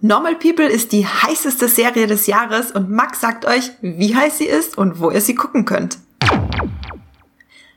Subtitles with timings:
[0.00, 4.46] Normal People ist die heißeste Serie des Jahres und Max sagt euch, wie heiß sie
[4.46, 5.98] ist und wo ihr sie gucken könnt.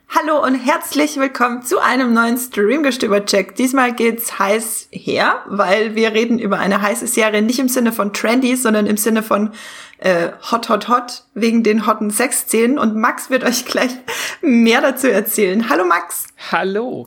[0.08, 3.56] Hallo und herzlich willkommen zu einem neuen Streamgestöber-Check.
[3.56, 8.12] Diesmal geht's heiß her, weil wir reden über eine heiße Serie nicht im Sinne von
[8.12, 9.50] trendy, sondern im Sinne von
[9.98, 12.78] äh, hot, hot, hot, wegen den hotten Sexszenen.
[12.78, 13.90] Und Max wird euch gleich
[14.42, 15.68] mehr dazu erzählen.
[15.68, 16.28] Hallo Max.
[16.52, 17.04] Hallo.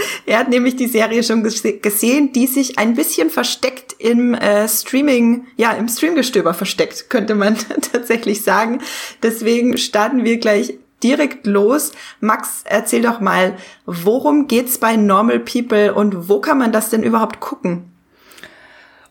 [0.26, 5.46] Er hat nämlich die Serie schon gesehen, die sich ein bisschen versteckt im äh, Streaming,
[5.56, 7.56] ja, im Streamgestöber versteckt, könnte man
[7.92, 8.80] tatsächlich sagen.
[9.22, 11.92] Deswegen starten wir gleich direkt los.
[12.20, 17.02] Max, erzähl doch mal, worum geht's bei Normal People und wo kann man das denn
[17.02, 17.95] überhaupt gucken?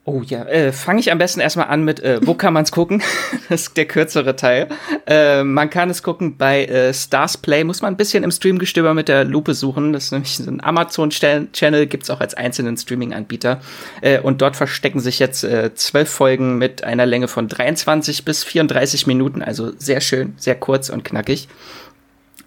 [0.07, 2.71] Oh ja, äh, fange ich am besten erstmal an mit, äh, wo kann man es
[2.71, 3.01] gucken?
[3.49, 4.67] das ist der kürzere Teil.
[5.07, 8.93] Äh, man kann es gucken bei äh, Stars Play, muss man ein bisschen im Streamgestöber
[8.93, 9.93] mit der Lupe suchen.
[9.93, 13.61] Das ist nämlich so ein Amazon-Channel, gibt's auch als einzelnen Streaming-Anbieter.
[14.01, 18.43] Äh, und dort verstecken sich jetzt äh, zwölf Folgen mit einer Länge von 23 bis
[18.43, 21.47] 34 Minuten, also sehr schön, sehr kurz und knackig.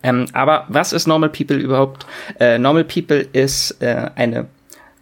[0.04, 2.06] Ähm, aber was ist Normal People überhaupt?
[2.38, 4.46] Äh, Normal People ist äh, eine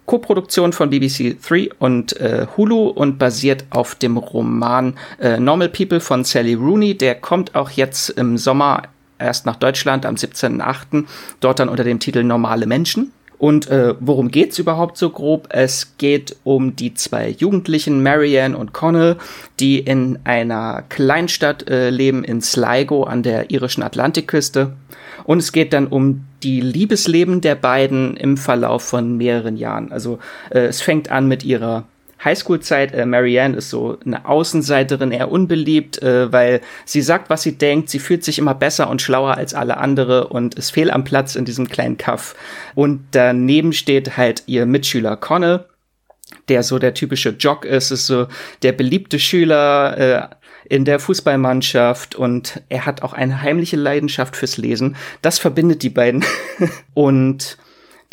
[0.07, 5.99] Co-Produktion von BBC 3 und äh, Hulu und basiert auf dem Roman äh, Normal People
[5.99, 6.97] von Sally Rooney.
[6.97, 8.83] Der kommt auch jetzt im Sommer
[9.19, 11.03] erst nach Deutschland am 17.8.
[11.41, 13.11] Dort dann unter dem Titel Normale Menschen.
[13.39, 15.47] Und äh, worum geht's überhaupt so grob?
[15.51, 19.17] Es geht um die zwei Jugendlichen, Marianne und Connell,
[19.59, 24.73] die in einer Kleinstadt äh, leben in Sligo an der irischen Atlantikküste.
[25.23, 29.91] Und es geht dann um die Liebesleben der beiden im Verlauf von mehreren Jahren.
[29.91, 31.85] Also äh, es fängt an mit ihrer
[32.27, 32.93] Highschool-Zeit.
[32.93, 37.89] Äh, Marianne ist so eine Außenseiterin, eher unbeliebt, äh, weil sie sagt, was sie denkt.
[37.89, 41.35] Sie fühlt sich immer besser und schlauer als alle andere und ist fehl am Platz
[41.35, 42.35] in diesem kleinen Kaff.
[42.75, 45.65] Und daneben steht halt ihr Mitschüler Connell,
[46.49, 48.27] der so der typische Jock ist, ist so
[48.61, 50.35] der beliebte Schüler, äh,
[50.69, 54.97] in der Fußballmannschaft und er hat auch eine heimliche Leidenschaft fürs Lesen.
[55.21, 56.25] Das verbindet die beiden.
[56.93, 57.57] und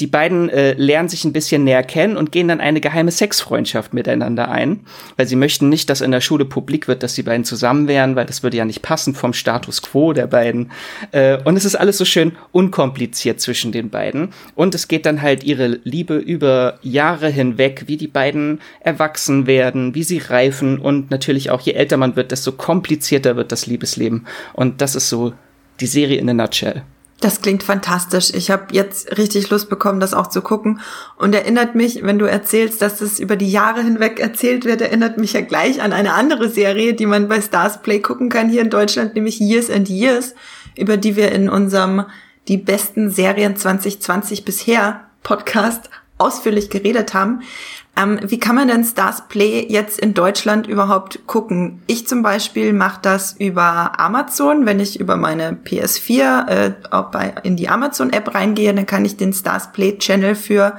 [0.01, 3.95] die beiden äh, lernen sich ein bisschen näher kennen und gehen dann eine geheime Sexfreundschaft
[3.95, 4.81] miteinander ein,
[5.17, 8.17] weil sie möchten nicht, dass in der Schule publik wird, dass die beiden zusammen wären,
[8.17, 10.73] weil das würde ja nicht passen vom Status quo der beiden.
[11.13, 14.31] Äh, und es ist alles so schön unkompliziert zwischen den beiden.
[14.57, 19.95] Und es geht dann halt ihre Liebe über Jahre hinweg, wie die beiden erwachsen werden,
[19.95, 24.27] wie sie reifen und natürlich auch je älter man wird, desto komplizierter wird das Liebesleben.
[24.55, 25.35] Und das ist so
[25.81, 26.83] die Serie in a nutshell.
[27.21, 28.33] Das klingt fantastisch.
[28.35, 30.81] Ich habe jetzt richtig Lust bekommen, das auch zu gucken.
[31.17, 35.17] Und erinnert mich, wenn du erzählst, dass es über die Jahre hinweg erzählt wird, erinnert
[35.17, 38.63] mich ja gleich an eine andere Serie, die man bei Stars Play gucken kann hier
[38.63, 40.35] in Deutschland, nämlich Years and Years,
[40.77, 42.05] über die wir in unserem
[42.49, 45.89] Die besten Serien 2020 bisher Podcast
[46.19, 47.41] ausführlich geredet haben.
[47.97, 51.83] Ähm, wie kann man denn Stars Play jetzt in Deutschland überhaupt gucken?
[51.87, 54.67] Ich zum Beispiel mache das über Amazon.
[54.67, 56.73] Wenn ich über meine PS4 äh,
[57.13, 60.77] bei, in die Amazon-App reingehe, dann kann ich den Stars Play Channel für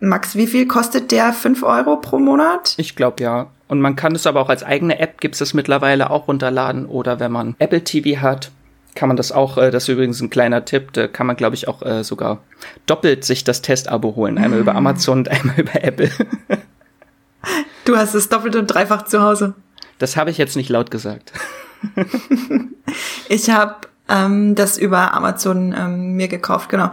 [0.00, 1.32] Max, wie viel kostet der?
[1.32, 2.74] Fünf Euro pro Monat?
[2.76, 3.48] Ich glaube ja.
[3.66, 6.86] Und man kann es aber auch als eigene App, gibt es mittlerweile auch runterladen.
[6.86, 8.52] Oder wenn man Apple TV hat,
[8.98, 11.54] kann man das auch, äh, das ist übrigens ein kleiner Tipp, da kann man, glaube
[11.54, 12.40] ich, auch äh, sogar
[12.86, 14.38] doppelt sich das Testabo holen.
[14.38, 16.10] Einmal über Amazon und einmal über Apple.
[17.84, 19.54] du hast es doppelt und dreifach zu Hause.
[19.98, 21.32] Das habe ich jetzt nicht laut gesagt.
[23.28, 23.76] ich habe
[24.08, 26.90] ähm, das über Amazon ähm, mir gekauft, genau.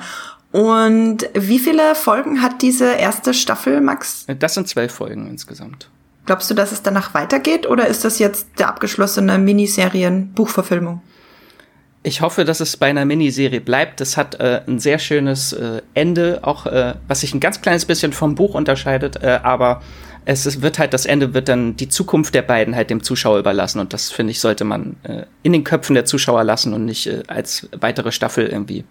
[0.52, 4.28] Und wie viele Folgen hat diese erste Staffel, Max?
[4.38, 5.90] Das sind zwölf Folgen insgesamt.
[6.28, 11.02] Glaubst du, dass es danach weitergeht oder ist das jetzt der abgeschlossene Miniserien-Buchverfilmung?
[12.08, 14.00] Ich hoffe, dass es bei einer Miniserie bleibt.
[14.00, 17.86] Das hat äh, ein sehr schönes äh, Ende, auch äh, was sich ein ganz kleines
[17.86, 19.82] bisschen vom Buch unterscheidet, äh, aber
[20.24, 23.40] es ist, wird halt, das Ende wird dann die Zukunft der beiden halt dem Zuschauer
[23.40, 26.86] überlassen und das finde ich, sollte man äh, in den Köpfen der Zuschauer lassen und
[26.86, 28.84] nicht äh, als weitere Staffel irgendwie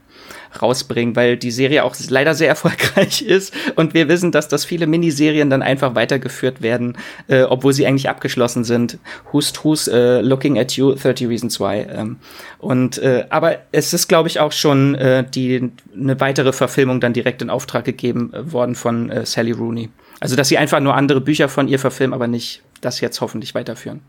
[0.61, 4.87] rausbringen, weil die Serie auch leider sehr erfolgreich ist und wir wissen, dass das viele
[4.87, 6.97] Miniserien dann einfach weitergeführt werden,
[7.29, 8.99] äh, obwohl sie eigentlich abgeschlossen sind.
[9.33, 11.87] Who's Who's äh, Looking at You, 30 Reasons Why.
[11.91, 12.17] Ähm,
[12.59, 17.13] und äh, aber es ist, glaube ich, auch schon äh, die eine weitere Verfilmung dann
[17.13, 19.91] direkt in Auftrag gegeben äh, worden von äh, Sally Rooney.
[20.21, 23.55] Also, dass sie einfach nur andere Bücher von ihr verfilmen, aber nicht das jetzt hoffentlich
[23.55, 24.01] weiterführen.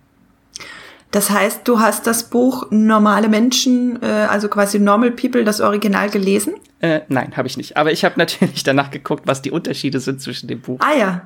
[1.16, 6.10] Das heißt, du hast das Buch Normale Menschen, äh, also quasi Normal People, das Original
[6.10, 6.56] gelesen?
[6.82, 7.78] Äh, nein, habe ich nicht.
[7.78, 10.78] Aber ich habe natürlich danach geguckt, was die Unterschiede sind zwischen dem Buch.
[10.82, 11.22] Ah ja.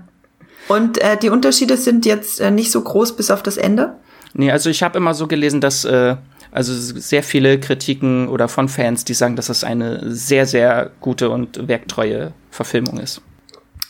[0.68, 3.96] Und äh, die Unterschiede sind jetzt äh, nicht so groß bis auf das Ende?
[4.36, 6.18] Nee, also ich habe immer so gelesen, dass äh,
[6.52, 11.32] also sehr viele Kritiken oder von Fans, die sagen, dass es eine sehr, sehr gute
[11.32, 13.24] und werktreue Verfilmung ist.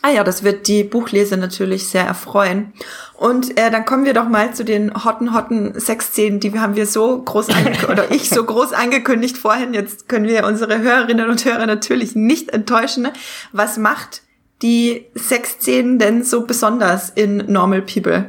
[0.01, 2.71] Ah ja, das wird die Buchleser natürlich sehr erfreuen.
[3.17, 6.85] Und äh, dann kommen wir doch mal zu den hotten, hotten Sexszenen, die haben wir
[6.85, 9.73] so groß angekündigt, oder ich so groß angekündigt vorhin.
[9.73, 13.09] Jetzt können wir unsere Hörerinnen und Hörer natürlich nicht enttäuschen.
[13.51, 14.21] Was macht
[14.61, 18.25] die Sexszenen denn so besonders in Normal People?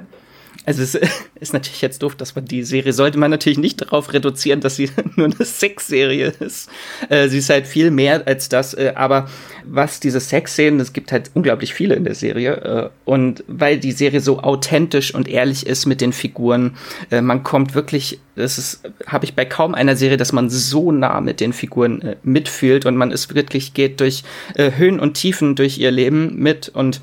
[0.67, 0.95] Also es
[1.41, 4.77] ist natürlich jetzt doof, dass man die Serie sollte man natürlich nicht darauf reduzieren, dass
[4.77, 6.69] sie nur eine Sexserie ist.
[7.09, 8.75] Äh, sie ist halt viel mehr als das.
[8.75, 9.29] Äh, aber
[9.65, 12.53] was diese Sexszenen, es gibt halt unglaublich viele in der Serie.
[12.57, 16.77] Äh, und weil die Serie so authentisch und ehrlich ist mit den Figuren,
[17.11, 21.21] man kommt wirklich, das ist, habe ich bei kaum einer Serie, dass man so nah
[21.21, 24.23] mit den Figuren mitfühlt und man ist wirklich geht durch
[24.57, 27.01] Höhen und Tiefen durch ihr Leben mit und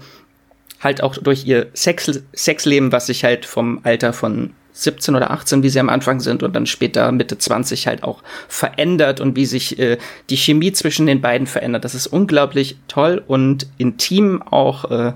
[0.79, 5.63] halt auch durch ihr Sex Sexleben, was sich halt vom Alter von 17 oder 18,
[5.63, 9.45] wie sie am Anfang sind, und dann später Mitte 20 halt auch verändert und wie
[9.45, 9.97] sich äh,
[10.29, 11.83] die Chemie zwischen den beiden verändert.
[11.83, 14.91] Das ist unglaublich toll und intim auch.
[14.91, 15.13] Äh,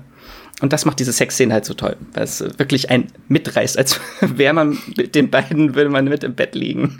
[0.60, 4.54] und das macht diese Sexszene halt so toll, weil es wirklich ein mitreißt, als wäre
[4.54, 6.98] man mit den beiden, würde man mit im Bett liegen.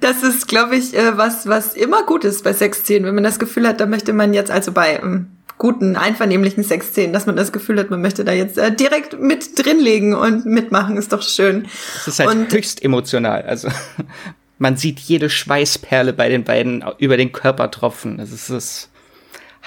[0.00, 3.38] Das ist, glaube ich, äh, was, was immer gut ist bei Sexszenen, wenn man das
[3.38, 7.52] Gefühl hat, da möchte man jetzt also bei ähm, guten, einvernehmlichen Sexszenen, dass man das
[7.52, 11.68] Gefühl hat, man möchte da jetzt äh, direkt mit drinlegen und mitmachen, ist doch schön.
[11.96, 13.42] Es ist halt und höchst emotional.
[13.42, 13.68] Also
[14.58, 18.18] man sieht jede Schweißperle bei den beiden über den Körper tropfen.
[18.18, 18.90] Das ist, ist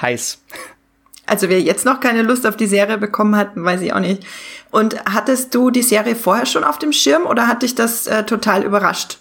[0.01, 0.39] heiß.
[1.27, 4.25] Also wer jetzt noch keine Lust auf die Serie bekommen hat, weiß ich auch nicht.
[4.71, 8.23] Und hattest du die Serie vorher schon auf dem Schirm oder hat dich das äh,
[8.23, 9.19] total überrascht?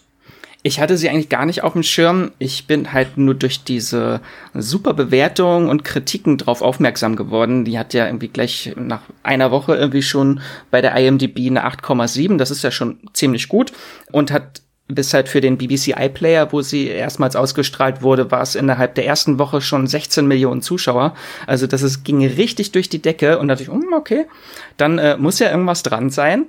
[0.66, 2.32] Ich hatte sie eigentlich gar nicht auf dem Schirm.
[2.38, 4.22] Ich bin halt nur durch diese
[4.54, 7.66] super Bewertung und Kritiken drauf aufmerksam geworden.
[7.66, 10.40] Die hat ja irgendwie gleich nach einer Woche irgendwie schon
[10.70, 12.38] bei der IMDb eine 8,7.
[12.38, 13.72] Das ist ja schon ziemlich gut
[14.10, 18.54] und hat bis halt für den BBC iPlayer, wo sie erstmals ausgestrahlt wurde, war es
[18.54, 21.14] innerhalb der ersten Woche schon 16 Millionen Zuschauer.
[21.46, 24.26] Also das ist, ging richtig durch die Decke und da dachte ich, hm, okay,
[24.78, 26.46] dann äh, muss ja irgendwas dran sein.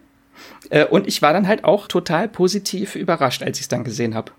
[0.70, 4.16] Äh, und ich war dann halt auch total positiv überrascht, als ich es dann gesehen
[4.16, 4.32] habe.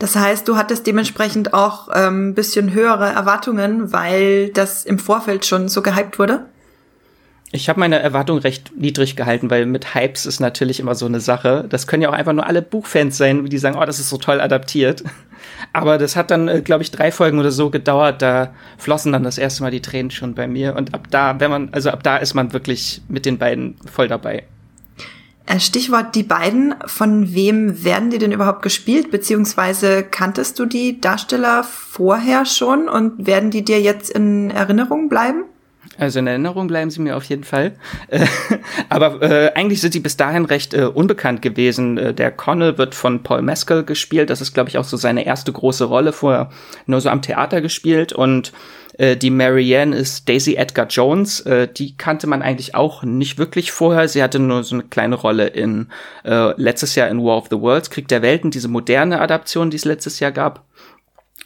[0.00, 5.44] Das heißt, du hattest dementsprechend auch ein ähm, bisschen höhere Erwartungen, weil das im Vorfeld
[5.44, 6.46] schon so gehypt wurde?
[7.52, 11.20] Ich habe meine Erwartung recht niedrig gehalten, weil mit Hypes ist natürlich immer so eine
[11.20, 11.66] Sache.
[11.68, 14.16] Das können ja auch einfach nur alle Buchfans sein, die sagen, oh, das ist so
[14.16, 15.04] toll adaptiert.
[15.74, 18.22] Aber das hat dann, äh, glaube ich, drei Folgen oder so gedauert.
[18.22, 20.76] Da flossen dann das erste Mal die Tränen schon bei mir.
[20.76, 24.08] Und ab da, wenn man, also ab da ist man wirklich mit den beiden voll
[24.08, 24.44] dabei.
[25.46, 26.74] Äh, Stichwort die beiden.
[26.86, 29.10] Von wem werden die denn überhaupt gespielt?
[29.10, 35.44] Beziehungsweise kanntest du die Darsteller vorher schon und werden die dir jetzt in Erinnerung bleiben?
[35.98, 37.72] Also in Erinnerung bleiben sie mir auf jeden Fall.
[38.08, 38.26] Äh,
[38.88, 41.98] aber äh, eigentlich sind sie bis dahin recht äh, unbekannt gewesen.
[41.98, 44.30] Äh, der Connell wird von Paul Mescal gespielt.
[44.30, 46.50] Das ist, glaube ich, auch so seine erste große Rolle, vorher
[46.86, 48.12] nur so am Theater gespielt.
[48.12, 48.52] Und
[49.00, 51.40] äh, die Marianne ist Daisy Edgar Jones.
[51.40, 54.06] Äh, die kannte man eigentlich auch nicht wirklich vorher.
[54.08, 55.88] Sie hatte nur so eine kleine Rolle in
[56.22, 59.78] äh, letztes Jahr in War of the Worlds, Krieg der Welten, diese moderne Adaption, die
[59.78, 60.66] es letztes Jahr gab.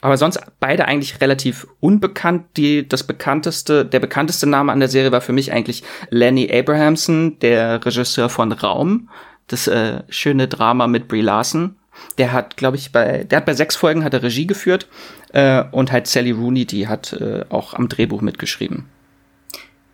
[0.00, 2.44] Aber sonst beide eigentlich relativ unbekannt.
[2.56, 7.38] Die, das bekannteste, der bekannteste Name an der Serie war für mich eigentlich Lenny Abrahamson,
[7.38, 9.08] der Regisseur von Raum,
[9.46, 11.76] das äh, schöne Drama mit Brie Larson.
[12.18, 14.88] Der hat, glaube ich, bei, der hat bei sechs Folgen hat er Regie geführt
[15.32, 18.86] äh, und halt Sally Rooney, die hat äh, auch am Drehbuch mitgeschrieben.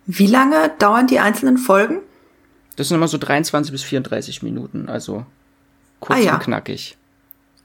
[0.05, 1.99] Wie lange dauern die einzelnen Folgen?
[2.75, 5.25] Das sind immer so 23 bis 34 Minuten, also
[5.99, 6.33] kurz ah, ja.
[6.33, 6.97] und knackig.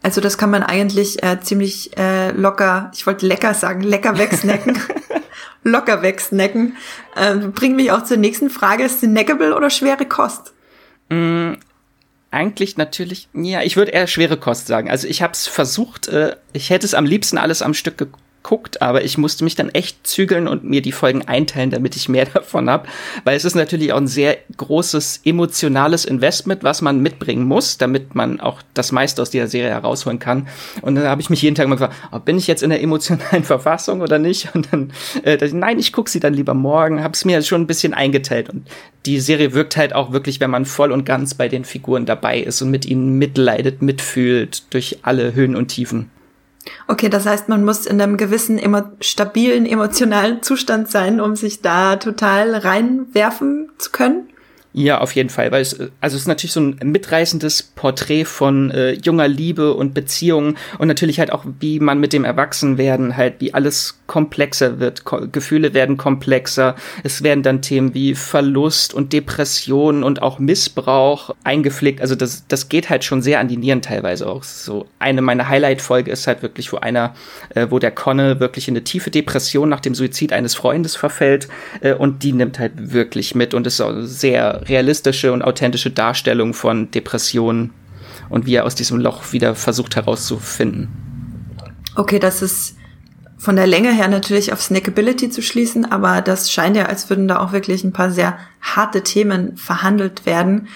[0.03, 4.79] Also das kann man eigentlich äh, ziemlich äh, locker, ich wollte lecker sagen, lecker wegsnacken.
[5.65, 6.77] locker wegsnacken.
[7.17, 8.85] Äh, bringt mich auch zur nächsten Frage.
[8.85, 10.53] Ist snackable oder schwere Kost?
[11.09, 11.55] Mm,
[12.31, 14.91] eigentlich natürlich, ja, ich würde eher schwere Kost sagen.
[14.91, 17.97] Also ich habe es versucht, äh, ich hätte es am liebsten alles am Stück
[18.47, 22.09] geguckt, aber ich musste mich dann echt zügeln und mir die Folgen einteilen, damit ich
[22.09, 22.87] mehr davon habe,
[23.25, 28.15] weil es ist natürlich auch ein sehr großes emotionales Investment, was man mitbringen muss, damit
[28.15, 30.47] man auch das meiste aus dieser Serie herausholen kann.
[30.81, 32.81] Und dann habe ich mich jeden Tag mal gefragt, oh, bin ich jetzt in der
[32.81, 34.55] emotionalen Verfassung oder nicht?
[34.55, 34.93] Und dann,
[35.25, 38.49] äh, nein, ich gucke sie dann lieber morgen, habe es mir schon ein bisschen eingeteilt.
[38.49, 38.69] Und
[39.07, 42.39] die Serie wirkt halt auch wirklich, wenn man voll und ganz bei den Figuren dabei
[42.39, 46.11] ist und mit ihnen mitleidet, mitfühlt durch alle Höhen und Tiefen.
[46.89, 51.63] Okay, das heißt, man muss in einem gewissen emo stabilen emotionalen Zustand sein, um sich
[51.63, 54.29] da total reinwerfen zu können.
[54.79, 58.71] Ja, auf jeden Fall, weil es also es ist natürlich so ein mitreißendes Porträt von
[58.71, 63.37] äh, junger Liebe und Beziehungen und natürlich halt auch wie man mit dem Erwachsenwerden halt
[63.39, 69.15] wie alles komplexer wird, Ko Gefühle werden komplexer, es werden dann Themen wie Verlust und
[69.15, 73.81] Depression und auch Missbrauch eingepflegt, also das das geht halt schon sehr an die Nieren
[73.81, 74.43] teilweise auch.
[74.43, 77.15] So eine meiner Highlight Folge ist halt wirklich wo einer
[77.55, 81.49] äh, wo der Conne wirklich in eine tiefe Depression nach dem Suizid eines Freundes verfällt
[81.81, 86.55] äh, und die nimmt halt wirklich mit und ist auch sehr realistische und authentische Darstellung
[86.55, 87.73] von Depressionen
[88.29, 90.89] und wie er aus diesem Loch wieder versucht herauszufinden.
[91.95, 92.77] Okay, das ist
[93.39, 97.29] von der Länge her natürlich auf Snackability zu schließen, aber das scheint ja, als würden
[97.29, 100.69] da auch wirklich ein paar sehr harte Themen verhandelt werden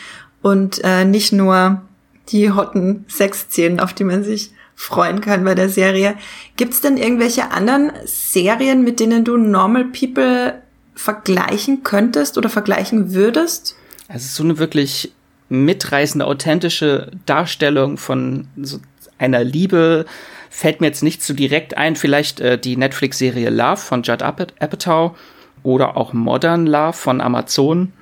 [0.43, 1.83] und äh, nicht nur
[2.29, 6.15] die hotten Sexszenen, auf die man sich freuen kann bei der Serie.
[6.57, 10.63] Gibt es denn irgendwelche anderen Serien, mit denen du Normal People
[10.95, 13.77] vergleichen könntest oder vergleichen würdest?
[14.11, 15.13] Also so eine wirklich
[15.49, 18.79] mitreißende, authentische Darstellung von so
[19.19, 20.05] einer Liebe
[20.49, 21.95] fällt mir jetzt nicht so direkt ein.
[21.95, 25.17] Vielleicht äh, die Netflix-Serie Love von Judd Apatow
[25.63, 27.93] oder auch Modern Love von Amazon.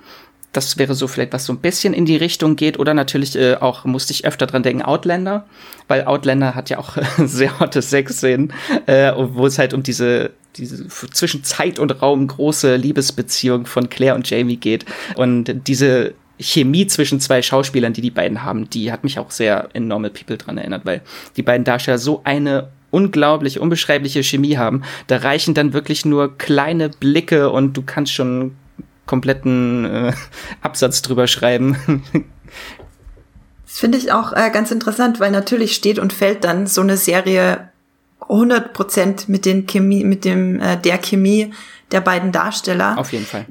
[0.53, 2.79] Das wäre so vielleicht was so ein bisschen in die Richtung geht.
[2.79, 5.45] Oder natürlich äh, auch, musste ich öfter dran denken, Outlander.
[5.89, 8.55] Weil Outlander hat ja auch sehr hotte Sexszenen,
[8.87, 14.15] äh, wo es halt um diese diese zwischen Zeit und Raum große Liebesbeziehung von Claire
[14.15, 14.85] und Jamie geht.
[15.17, 19.69] Und diese Chemie zwischen zwei Schauspielern, die die beiden haben, die hat mich auch sehr
[19.73, 21.03] in Normal People dran erinnert, weil
[21.37, 24.83] die beiden Darsteller so eine unglaublich unbeschreibliche Chemie haben.
[25.09, 28.57] Da reichen dann wirklich nur kleine Blicke und du kannst schon
[29.07, 30.13] kompletten äh,
[30.63, 32.03] Absatz drüber schreiben.
[33.67, 36.97] Das finde ich auch äh, ganz interessant, weil natürlich steht und fällt dann so eine
[36.97, 37.68] Serie
[38.29, 41.53] 100 Prozent mit den Chemie, mit dem äh, der Chemie
[41.93, 42.99] der beiden Darsteller.
[42.99, 43.47] Auf jeden Fall.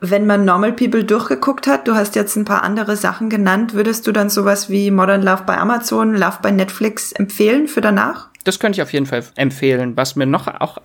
[0.00, 4.06] Wenn man Normal People durchgeguckt hat, du hast jetzt ein paar andere Sachen genannt, würdest
[4.06, 8.28] du dann sowas wie Modern Love bei Amazon, Love bei Netflix empfehlen für danach?
[8.44, 9.96] Das könnte ich auf jeden Fall empfehlen.
[9.96, 10.78] Was mir noch auch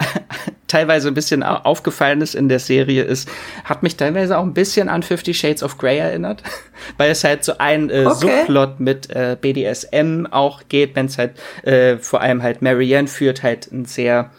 [0.67, 3.29] teilweise ein bisschen aufgefallen ist in der Serie, ist,
[3.63, 6.43] hat mich teilweise auch ein bisschen an Fifty Shades of Grey erinnert,
[6.97, 8.15] weil es halt so ein äh, okay.
[8.15, 13.43] Subplot mit äh, BDSM auch geht, wenn es halt äh, vor allem halt Marianne führt
[13.43, 14.31] halt ein sehr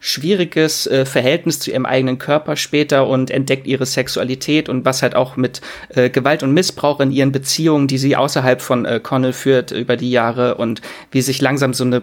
[0.00, 5.16] schwieriges äh, Verhältnis zu ihrem eigenen Körper später und entdeckt ihre Sexualität und was halt
[5.16, 9.32] auch mit äh, Gewalt und Missbrauch in ihren Beziehungen, die sie außerhalb von äh, Connell
[9.32, 12.02] führt über die Jahre und wie sich langsam so eine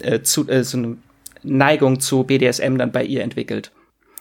[0.00, 0.96] äh, zu, äh, so eine
[1.46, 3.72] Neigung zu BDSM dann bei ihr entwickelt.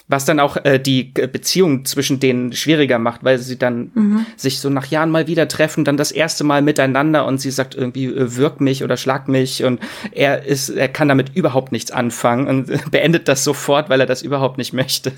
[0.08, 4.25] Was dann auch äh, die Beziehung zwischen denen schwieriger macht, weil sie dann mhm.
[4.36, 7.74] sich so nach Jahren mal wieder treffen, dann das erste Mal miteinander und sie sagt
[7.74, 9.79] irgendwie, äh, wirk mich oder schlag mich und
[10.12, 14.22] er ist, er kann damit überhaupt nichts anfangen und beendet das sofort, weil er das
[14.22, 15.12] überhaupt nicht möchte.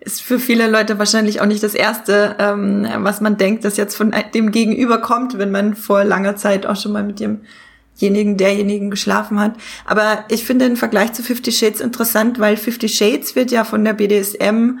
[0.00, 3.96] Ist für viele Leute wahrscheinlich auch nicht das Erste, ähm, was man denkt, das jetzt
[3.96, 7.40] von dem Gegenüber kommt, wenn man vor langer Zeit auch schon mal mit dem
[8.00, 9.54] demjenigen, derjenigen geschlafen hat.
[9.84, 13.84] Aber ich finde den Vergleich zu Fifty Shades interessant, weil Fifty Shades wird ja von
[13.84, 14.78] der BDSM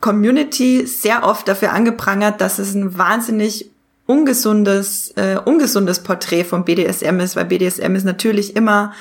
[0.00, 3.70] Community sehr oft dafür angeprangert, dass es ein wahnsinnig
[4.06, 8.92] ungesundes, äh, ungesundes Porträt von BDSM ist, weil BDSM ist natürlich immer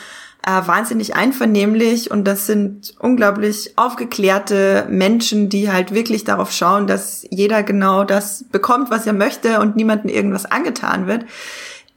[0.45, 7.25] äh, wahnsinnig einvernehmlich und das sind unglaublich aufgeklärte Menschen, die halt wirklich darauf schauen, dass
[7.29, 11.25] jeder genau das bekommt, was er möchte und niemandem irgendwas angetan wird.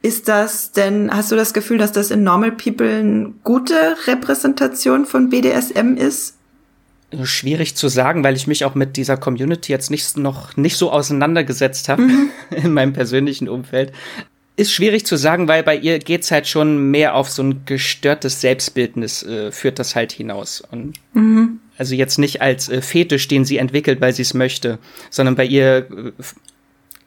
[0.01, 3.75] Ist das denn, hast du das Gefühl, dass das in Normal People eine gute
[4.07, 6.35] Repräsentation von BDSM ist?
[7.23, 10.91] Schwierig zu sagen, weil ich mich auch mit dieser Community jetzt nicht, noch nicht so
[10.91, 12.29] auseinandergesetzt habe mhm.
[12.49, 13.91] in meinem persönlichen Umfeld.
[14.55, 18.41] Ist schwierig zu sagen, weil bei ihr geht's halt schon mehr auf so ein gestörtes
[18.41, 20.63] Selbstbildnis, äh, führt das halt hinaus.
[20.71, 21.59] Und mhm.
[21.81, 24.77] Also jetzt nicht als äh, Fetisch, den sie entwickelt, weil sie es möchte,
[25.09, 26.11] sondern bei ihr äh,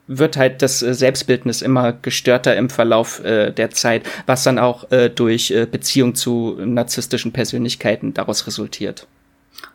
[0.06, 4.90] wird halt das äh, Selbstbildnis immer gestörter im Verlauf äh, der Zeit, was dann auch
[4.90, 9.06] äh, durch äh, Beziehung zu narzisstischen Persönlichkeiten daraus resultiert.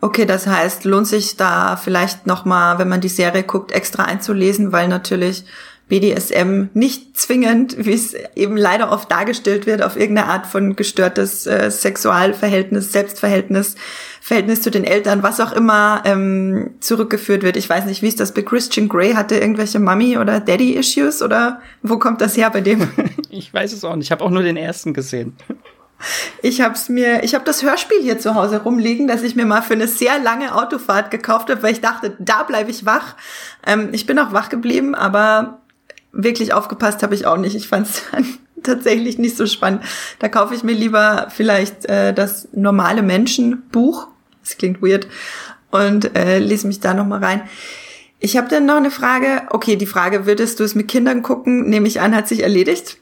[0.02, 4.04] Okay, das heißt, lohnt sich da vielleicht noch mal, wenn man die Serie guckt, extra
[4.04, 5.44] einzulesen, weil natürlich
[5.90, 11.48] BDSM nicht zwingend, wie es eben leider oft dargestellt wird, auf irgendeine Art von gestörtes
[11.48, 13.76] äh, Sexualverhältnis, Selbstverhältnis,
[14.22, 17.58] Verhältnis zu den Eltern, was auch immer ähm, zurückgeführt wird.
[17.58, 19.14] Ich weiß nicht, wie ist das bei Christian Grey?
[19.14, 22.88] Hatte irgendwelche Mummy- oder Daddy-Issues oder wo kommt das her bei dem?
[23.30, 24.06] ich weiß es auch nicht.
[24.08, 25.36] Ich habe auch nur den ersten gesehen.
[26.42, 29.62] Ich hab's mir, ich habe das Hörspiel hier zu Hause rumliegen, das ich mir mal
[29.62, 33.16] für eine sehr lange Autofahrt gekauft habe, weil ich dachte, da bleibe ich wach.
[33.66, 35.60] Ähm, ich bin auch wach geblieben, aber
[36.12, 37.56] wirklich aufgepasst habe ich auch nicht.
[37.56, 38.04] Ich fand es
[38.64, 39.84] tatsächlich nicht so spannend.
[40.20, 44.08] Da kaufe ich mir lieber vielleicht äh, das normale Menschenbuch.
[44.44, 45.08] Das klingt weird.
[45.72, 47.42] Und äh, lese mich da nochmal rein.
[48.20, 49.44] Ich habe dann noch eine Frage.
[49.50, 52.98] Okay, die Frage, würdest du es mit Kindern gucken, nehme ich an, hat sich erledigt.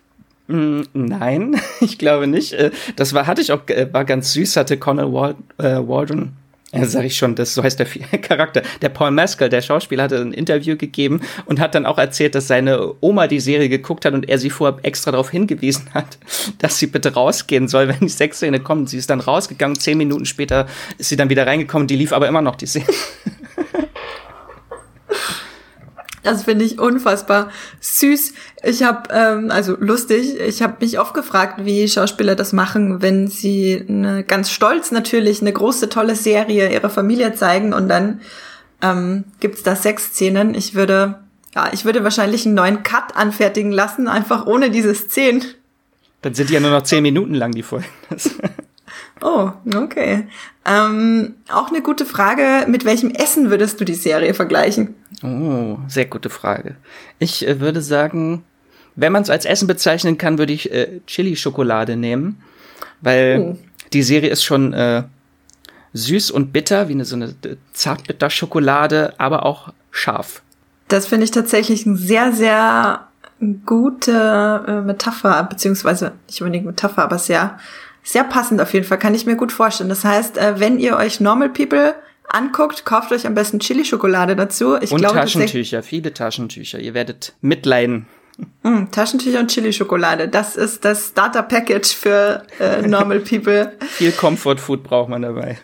[0.48, 2.54] Mm, nein, ich glaube nicht.
[2.54, 6.34] Äh, das war, hatte ich auch, äh, war ganz süß, hatte Connell äh, Waldron
[6.78, 7.86] ja, sag ich schon, das so heißt der
[8.22, 8.62] Charakter.
[8.82, 12.48] Der Paul Mescal, der Schauspieler, hatte ein Interview gegeben und hat dann auch erzählt, dass
[12.48, 16.18] seine Oma die Serie geguckt hat und er sie vorher extra darauf hingewiesen hat,
[16.60, 18.90] dass sie bitte rausgehen soll, wenn die Sexszene kommt.
[18.90, 20.68] Sie ist dann rausgegangen, zehn Minuten später
[20.98, 22.88] ist sie dann wieder reingekommen, die lief aber immer noch die Serie.
[26.28, 28.34] Das finde ich unfassbar süß.
[28.64, 33.30] Ich habe, ähm, also lustig, ich habe mich oft gefragt, wie Schauspieler das machen, wenn
[33.30, 38.20] sie eine, ganz stolz natürlich eine große, tolle Serie ihrer Familie zeigen und dann
[38.82, 40.54] ähm, gibt da Sexszenen.
[40.54, 41.20] Ich würde,
[41.56, 45.46] ja, ich würde wahrscheinlich einen neuen Cut anfertigen lassen, einfach ohne diese Szenen.
[46.24, 47.86] Dann sind die ja nur noch zehn Minuten lang, die Folgen.
[49.22, 50.28] oh, okay.
[50.66, 52.66] Ähm, auch eine gute Frage.
[52.68, 54.96] Mit welchem Essen würdest du die Serie vergleichen?
[55.24, 56.76] Oh, sehr gute Frage.
[57.20, 58.44] Ich äh, würde sagen,
[58.96, 62.42] wenn man es als Essen bezeichnen kann, würde ich äh, Chili-Schokolade nehmen,
[63.02, 63.58] weil oh.
[63.94, 65.04] die Serie ist schon äh,
[65.94, 70.42] süß und bitter, wie eine so eine äh, Zartbitter-Schokolade, aber auch scharf.
[70.88, 73.08] Das finde ich tatsächlich ein sehr, sehr
[73.66, 77.58] gute äh, Metapher, beziehungsweise nicht unbedingt Metapher, aber sehr,
[78.04, 79.90] sehr passend auf jeden Fall, kann ich mir gut vorstellen.
[79.90, 81.94] Das heißt, äh, wenn ihr euch Normal People
[82.30, 84.76] anguckt, kauft euch am besten Chili-Schokolade dazu.
[84.76, 86.80] Ich und glaube, Taschentücher, viele Taschentücher.
[86.80, 88.08] Ihr werdet mitleiden.
[88.64, 90.28] Mm, Taschentücher und Chili-Schokolade.
[90.28, 93.74] Das ist das Starter-Package für äh, Normal People.
[93.88, 95.58] Viel Comfort Food braucht man dabei.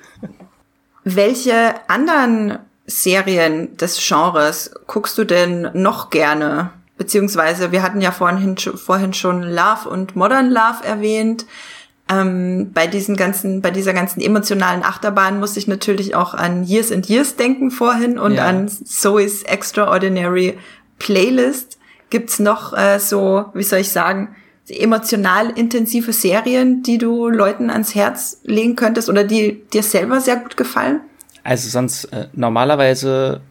[1.04, 6.72] Welche anderen Serien des Genres guckst du denn noch gerne?
[6.98, 11.46] Beziehungsweise wir hatten ja vorhin, vorhin schon Love und Modern Love erwähnt.
[12.10, 16.92] Ähm, bei diesen ganzen, bei dieser ganzen emotionalen Achterbahn muss ich natürlich auch an Years
[16.92, 18.46] and Years denken vorhin und ja.
[18.46, 20.58] an Zoe's Extraordinary
[21.00, 21.78] Playlist.
[22.10, 24.36] Gibt's noch äh, so, wie soll ich sagen,
[24.70, 30.38] emotional intensive Serien, die du Leuten ans Herz legen könntest oder die dir selber sehr
[30.38, 31.02] gut gefallen?
[31.44, 33.42] Also sonst äh, normalerweise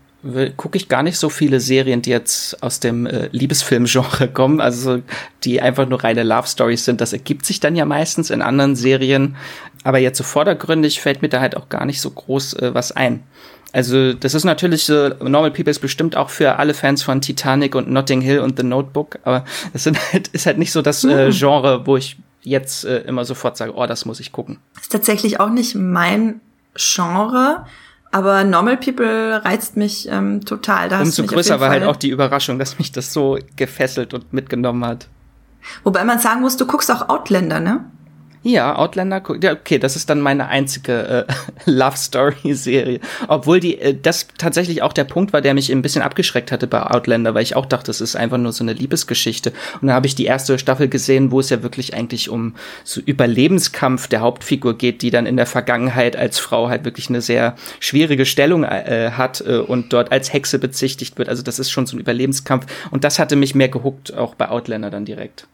[0.56, 5.02] gucke ich gar nicht so viele Serien, die jetzt aus dem äh, Liebesfilmgenre kommen, also
[5.42, 7.00] die einfach nur reine Love Stories sind.
[7.00, 9.36] Das ergibt sich dann ja meistens in anderen Serien,
[9.82, 12.92] aber jetzt so vordergründig fällt mir da halt auch gar nicht so groß äh, was
[12.92, 13.24] ein.
[13.72, 17.74] Also das ist natürlich so, Normal People ist bestimmt auch für alle Fans von Titanic
[17.74, 21.02] und Notting Hill und The Notebook, aber es sind halt, ist halt nicht so das
[21.04, 21.32] äh, hm.
[21.32, 24.58] Genre, wo ich jetzt äh, immer sofort sage, oh, das muss ich gucken.
[24.80, 26.40] Ist tatsächlich auch nicht mein
[26.74, 27.64] Genre.
[28.12, 30.90] Aber Normal People reizt mich ähm, total.
[30.90, 34.84] Da Umso größer war halt auch die Überraschung, dass mich das so gefesselt und mitgenommen
[34.84, 35.08] hat.
[35.82, 37.84] Wobei man sagen muss, du guckst auch Outlander, ne?
[38.44, 41.32] Ja, Outlander, ja, okay, das ist dann meine einzige äh,
[41.70, 42.98] Love Story Serie.
[43.28, 46.66] Obwohl die äh, das tatsächlich auch der Punkt war, der mich ein bisschen abgeschreckt hatte
[46.66, 49.52] bei Outlander, weil ich auch dachte, es ist einfach nur so eine Liebesgeschichte.
[49.80, 53.00] Und dann habe ich die erste Staffel gesehen, wo es ja wirklich eigentlich um so
[53.00, 57.54] Überlebenskampf der Hauptfigur geht, die dann in der Vergangenheit als Frau halt wirklich eine sehr
[57.78, 61.28] schwierige Stellung äh, hat äh, und dort als Hexe bezichtigt wird.
[61.28, 62.66] Also das ist schon so ein Überlebenskampf.
[62.90, 65.46] Und das hatte mich mehr gehuckt, auch bei Outlander dann direkt.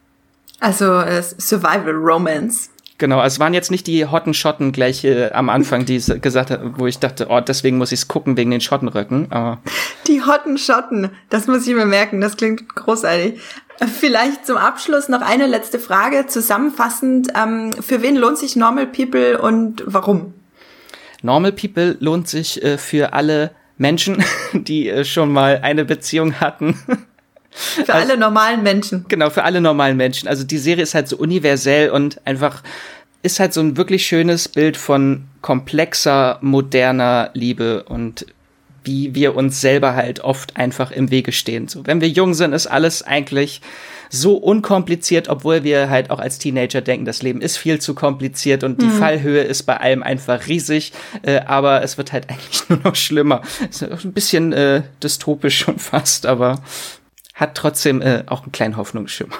[0.59, 2.69] Also äh, Survival Romance.
[2.99, 6.59] Genau, es waren jetzt nicht die hotten Schotten gleich äh, am Anfang, die gesagt hat,
[6.77, 9.31] wo ich dachte, oh, deswegen muss ich es gucken wegen den Schottenröcken.
[9.31, 9.59] Aber
[10.07, 13.39] die hotten Schotten, das muss ich mir merken, das klingt großartig.
[13.99, 19.39] Vielleicht zum Abschluss noch eine letzte Frage, zusammenfassend, ähm, für wen lohnt sich Normal People
[19.39, 20.33] und warum?
[21.21, 24.21] Normal People lohnt sich äh, für alle Menschen,
[24.53, 26.77] die äh, schon mal eine Beziehung hatten
[27.51, 29.05] Für also, alle normalen Menschen.
[29.07, 30.27] Genau, für alle normalen Menschen.
[30.27, 32.63] Also die Serie ist halt so universell und einfach
[33.21, 38.25] ist halt so ein wirklich schönes Bild von komplexer, moderner Liebe und
[38.83, 41.67] wie wir uns selber halt oft einfach im Wege stehen.
[41.67, 43.61] So, wenn wir jung sind, ist alles eigentlich
[44.09, 48.63] so unkompliziert, obwohl wir halt auch als Teenager denken, das Leben ist viel zu kompliziert
[48.63, 48.97] und die mhm.
[48.97, 53.41] Fallhöhe ist bei allem einfach riesig, äh, aber es wird halt eigentlich nur noch schlimmer.
[53.69, 56.61] Ist ein bisschen äh, dystopisch schon fast, aber
[57.39, 59.35] hat trotzdem äh, auch einen kleinen Hoffnungsschimmer.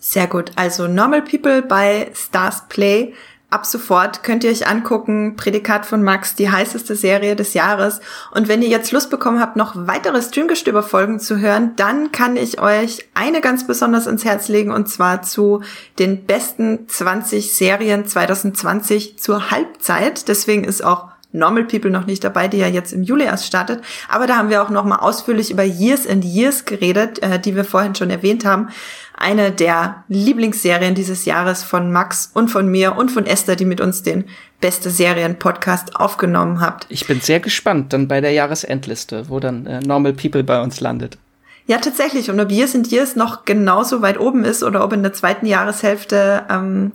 [0.00, 0.52] Sehr gut.
[0.56, 3.14] Also Normal People bei Stars Play.
[3.50, 8.00] Ab sofort könnt ihr euch angucken, Prädikat von Max, die heißeste Serie des Jahres.
[8.30, 12.60] Und wenn ihr jetzt Lust bekommen habt, noch weitere Streamgestöber-Folgen zu hören, dann kann ich
[12.60, 15.62] euch eine ganz besonders ins Herz legen und zwar zu
[15.98, 20.28] den besten 20 Serien 2020 zur Halbzeit.
[20.28, 23.82] Deswegen ist auch Normal People noch nicht dabei, die ja jetzt im Juli erst startet.
[24.08, 27.54] Aber da haben wir auch noch mal ausführlich über Years and Years geredet, äh, die
[27.54, 28.68] wir vorhin schon erwähnt haben.
[29.14, 33.80] Eine der Lieblingsserien dieses Jahres von Max und von mir und von Esther, die mit
[33.80, 34.24] uns den
[34.60, 36.86] Beste Serien Podcast aufgenommen habt.
[36.88, 40.80] Ich bin sehr gespannt dann bei der Jahresendliste, wo dann äh, Normal People bei uns
[40.80, 41.18] landet.
[41.66, 42.30] Ja, tatsächlich.
[42.30, 45.44] Und ob Years and Years noch genauso weit oben ist oder ob in der zweiten
[45.44, 46.92] Jahreshälfte ähm,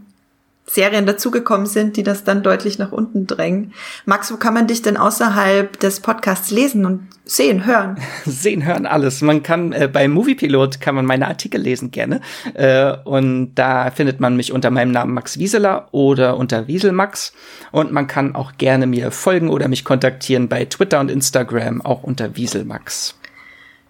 [0.66, 3.74] Serien dazugekommen sind, die das dann deutlich nach unten drängen.
[4.06, 7.98] Max, wo kann man dich denn außerhalb des Podcasts lesen und sehen, hören?
[8.26, 9.22] Sehen, hören, alles.
[9.22, 12.22] Man kann äh, bei Moviepilot kann man meine Artikel lesen gerne
[12.54, 17.34] äh, und da findet man mich unter meinem Namen Max Wieseler oder unter Wieselmax
[17.72, 22.04] und man kann auch gerne mir folgen oder mich kontaktieren bei Twitter und Instagram auch
[22.04, 23.16] unter Wieselmax.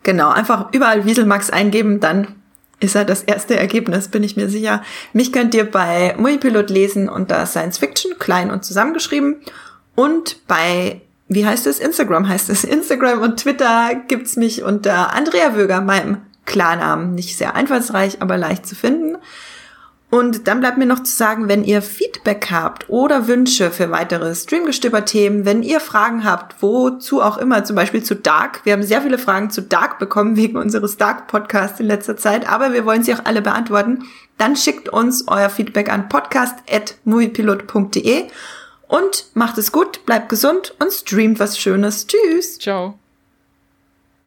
[0.04, 2.43] Genau, einfach überall Wieselmax eingeben, dann
[2.84, 4.84] ist er das erste Ergebnis, bin ich mir sicher.
[5.14, 9.38] Mich könnt ihr bei Muipilot lesen unter Science Fiction, klein und zusammengeschrieben.
[9.96, 11.80] Und bei, wie heißt es?
[11.80, 12.64] Instagram heißt es.
[12.64, 17.16] Instagram und Twitter gibt's mich unter Andrea Wöger, meinem Klarnamen.
[17.16, 19.18] Nicht sehr einfallsreich, aber leicht zu finden.
[20.14, 24.36] Und dann bleibt mir noch zu sagen, wenn ihr Feedback habt oder Wünsche für weitere
[24.36, 28.64] Streamgestöber-Themen, wenn ihr Fragen habt, wozu auch immer, zum Beispiel zu Dark.
[28.64, 32.74] Wir haben sehr viele Fragen zu Dark bekommen wegen unseres Dark-Podcasts in letzter Zeit, aber
[32.74, 34.04] wir wollen sie auch alle beantworten.
[34.38, 38.26] Dann schickt uns euer Feedback an podcast.moviepilot.de
[38.88, 42.06] und macht es gut, bleibt gesund und streamt was Schönes.
[42.06, 42.60] Tschüss.
[42.60, 43.00] Ciao.